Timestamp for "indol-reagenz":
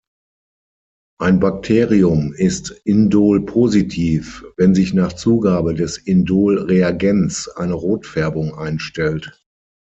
5.99-7.47